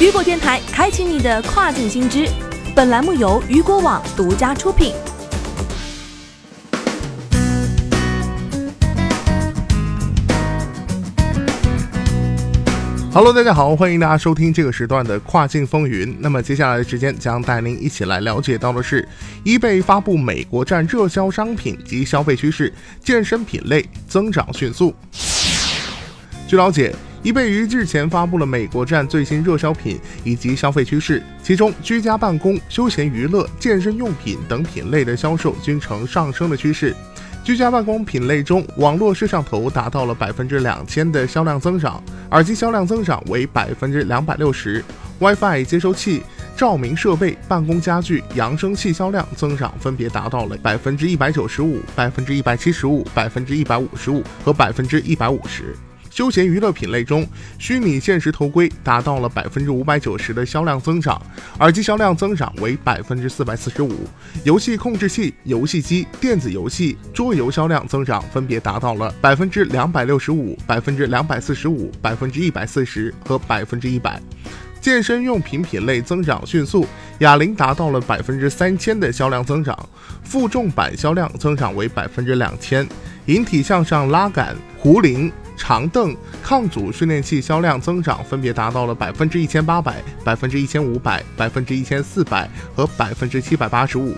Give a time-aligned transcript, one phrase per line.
[0.00, 2.28] 雨果电台开启你的跨境新知。
[2.72, 4.94] 本栏目由雨果网独家出品。
[13.12, 16.16] Hello，大家好，欢迎大家收听这个时段的跨境风云。
[16.20, 19.06] 那么接下来的时间将带您一起来了解到的是
[19.44, 22.72] ，eBay 发布美国站热销商品及消费趋势，
[23.02, 24.94] 健身品类增长迅速。
[26.46, 26.94] 据了解。
[27.22, 36.94] 易贝于日前发布了美国站最新热销品以及消费趋势，其中居家办公、休闲娱乐、健身用品等品类的销售均呈上升的趋势。
[37.42, 42.00] 居家办公品类中，网络摄像头达到了百分之两千的销量增长，
[42.30, 44.84] 耳机销量增长为百分之两百六十
[45.18, 46.22] ，WiFi 接收器、
[46.56, 55.74] 照明设备、办公家具、扬声器销量增长分别达到了百分之一百九十五、百分之一百七十五、百分之一百五十五和百分之一百五十。
[56.10, 57.26] 休闲娱乐品类中，
[57.58, 61.20] 虚拟现实头盔达到了百分之五百九十的销量增长，
[61.60, 63.92] 耳机销量增长为百分之四百四十五，
[64.44, 74.20] 游戏控制器、游戏机、电子游戏、桌游销量增长分别达到了百分之两百六十五、百分之两百四十五、百分之一百四十和百分之一百。
[74.80, 76.86] 健身用品品类增长迅速，
[77.18, 79.76] 哑铃达到了百分之三千的销量增长，
[80.22, 82.88] 负重板销量增长为百分之两千，
[83.26, 85.30] 引体向上拉杆、壶铃。
[85.58, 94.14] 长凳、抗阻训练器销量增长分别达到了百分之一千八百、百分之一千五百、百分之一千四百和百分之七百八十五。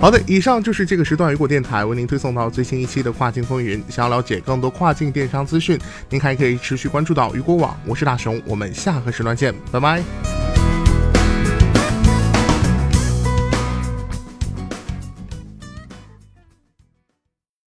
[0.00, 3.82] 好的，以上就是这个时段雨果电台为您推送到最新一期的跨境风云。
[3.88, 5.78] 想要了解更多跨境电商资讯，
[6.10, 7.74] 您还可以持续关注到雨果网。
[7.86, 10.43] 我是大熊，我们下个时段见，拜拜。